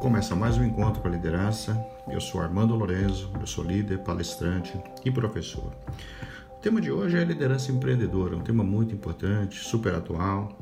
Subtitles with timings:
[0.00, 1.76] Começa mais um encontro com a liderança.
[2.08, 5.74] Eu sou Armando Lorenzo, eu sou líder, palestrante e professor.
[6.52, 10.56] O tema de hoje é liderança empreendedora, um tema muito importante, super atual.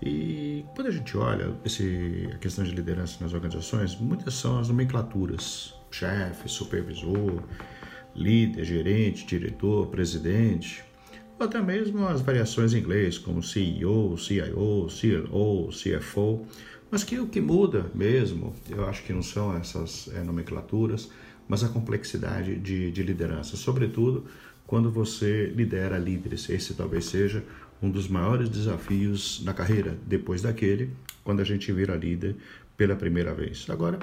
[0.00, 4.68] E quando a gente olha esse, a questão de liderança nas organizações, muitas são as
[4.68, 7.42] nomenclaturas: chefe, supervisor,
[8.14, 10.84] líder, gerente, diretor, presidente,
[11.38, 16.46] ou até mesmo as variações em inglês, como CEO, CIO, CLO, CFO.
[16.90, 21.10] Mas que o que muda mesmo, eu acho que não são essas é, nomenclaturas,
[21.46, 24.24] mas a complexidade de, de liderança, sobretudo
[24.66, 26.48] quando você lidera líderes.
[26.48, 27.44] Esse talvez seja
[27.80, 30.90] um dos maiores desafios na carreira, depois daquele,
[31.22, 32.36] quando a gente vira líder
[32.76, 33.66] pela primeira vez.
[33.68, 33.98] Agora,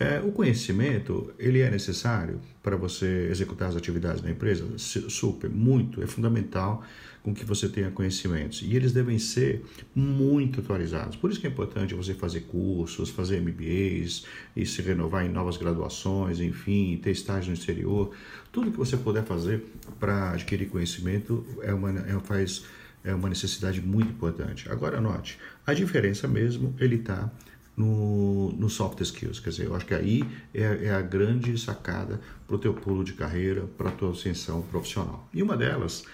[0.00, 4.64] é, o conhecimento, ele é necessário para você executar as atividades da empresa?
[4.78, 6.82] Super, muito, é fundamental
[7.22, 8.62] com que você tenha conhecimentos.
[8.62, 9.62] E eles devem ser
[9.94, 11.16] muito atualizados.
[11.16, 14.24] Por isso que é importante você fazer cursos, fazer MBAs
[14.56, 18.10] e se renovar em novas graduações, enfim, ter estágio no exterior.
[18.50, 19.66] Tudo que você puder fazer
[19.98, 22.64] para adquirir conhecimento é uma, é, faz,
[23.04, 24.66] é uma necessidade muito importante.
[24.70, 27.30] Agora, note, a diferença mesmo, ele está
[27.76, 29.40] no, no soft skills.
[29.40, 33.04] Quer dizer, eu acho que aí é, é a grande sacada para o teu pulo
[33.04, 35.28] de carreira, para a tua ascensão profissional.
[35.32, 36.04] E uma delas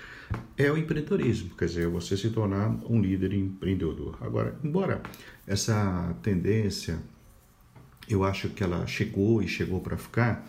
[0.57, 4.17] é o empreendedorismo, quer dizer, você se tornar um líder empreendedor.
[4.21, 5.03] Agora, embora
[5.47, 6.99] essa tendência,
[8.09, 10.49] eu acho que ela chegou e chegou para ficar,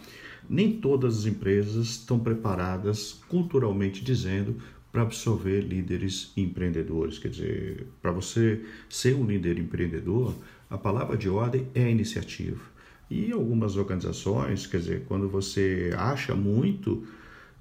[0.49, 4.57] nem todas as empresas estão preparadas, culturalmente dizendo,
[4.97, 7.19] para absorver líderes empreendedores.
[7.19, 10.35] Quer dizer, para você ser um líder empreendedor,
[10.71, 12.59] a palavra de ordem é iniciativa.
[13.07, 17.05] E algumas organizações, quer dizer, quando você acha muito,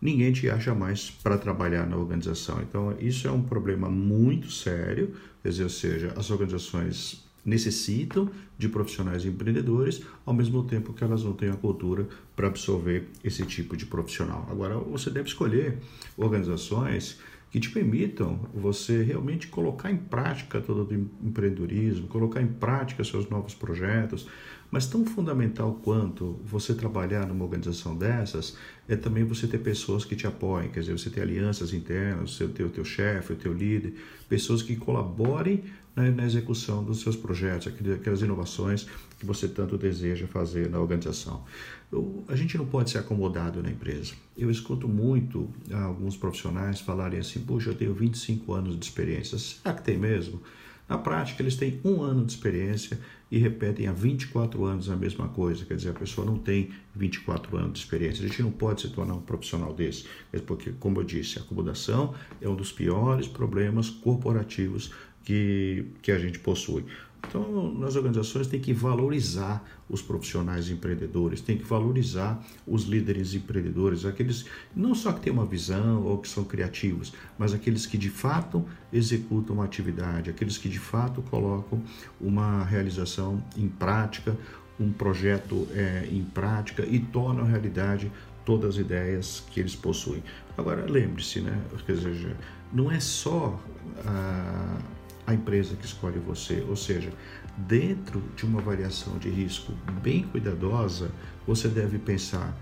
[0.01, 2.63] ninguém te acha mais para trabalhar na organização.
[2.63, 8.69] Então, isso é um problema muito sério, quer dizer, ou seja, as organizações necessitam de
[8.69, 13.77] profissionais empreendedores, ao mesmo tempo que elas não têm a cultura para absorver esse tipo
[13.77, 14.47] de profissional.
[14.51, 15.79] Agora, você deve escolher
[16.17, 17.21] organizações
[17.57, 23.31] que te permitam você realmente colocar em prática todo o empreendedorismo, colocar em prática seus
[23.31, 24.29] novos projetos.
[24.71, 30.15] Mas tão fundamental quanto você trabalhar numa organização dessas é também você ter pessoas que
[30.15, 33.55] te apoiem, quer dizer, você ter alianças internas, você ter o teu chefe, o teu
[33.55, 33.95] líder,
[34.29, 35.65] pessoas que colaborem
[35.97, 38.87] na, na execução dos seus projetos, aquelas inovações
[39.19, 41.43] que você tanto deseja fazer na organização.
[41.91, 44.13] Eu, a gente não pode ser acomodado na empresa.
[44.37, 49.39] Eu escuto muito alguns profissionais falarem assim: puxa, eu tenho 25 anos de experiência.
[49.39, 50.43] Será que tem mesmo?
[50.89, 52.99] Na prática, eles têm um ano de experiência
[53.31, 55.65] e repetem há 24 anos a mesma coisa.
[55.65, 58.25] Quer dizer, a pessoa não tem 24 anos de experiência.
[58.25, 60.07] A gente não pode se tornar um profissional desse,
[60.47, 64.93] porque, como eu disse, a acomodação é um dos piores problemas corporativos
[65.25, 66.85] que, que a gente possui.
[67.37, 74.07] Então, nas organizações tem que valorizar os profissionais empreendedores, tem que valorizar os líderes empreendedores,
[74.07, 78.09] aqueles não só que têm uma visão ou que são criativos, mas aqueles que de
[78.09, 81.83] fato executam uma atividade, aqueles que de fato colocam
[82.19, 84.35] uma realização em prática,
[84.81, 88.11] um projeto é, em prática e tornam realidade
[88.47, 90.23] todas as ideias que eles possuem.
[90.57, 91.61] Agora, lembre-se, né?
[91.85, 92.37] Quer dizer,
[92.73, 93.61] não é só
[94.07, 94.79] a
[95.27, 96.65] a empresa que escolhe você.
[96.69, 97.13] Ou seja,
[97.57, 99.73] dentro de uma avaliação de risco
[100.03, 101.11] bem cuidadosa,
[101.47, 102.57] você deve pensar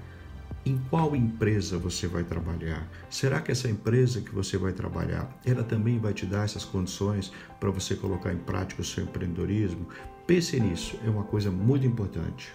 [0.66, 2.88] em qual empresa você vai trabalhar.
[3.10, 7.30] Será que essa empresa que você vai trabalhar, ela também vai te dar essas condições
[7.60, 9.86] para você colocar em prática o seu empreendedorismo?
[10.26, 12.54] Pense nisso, é uma coisa muito importante.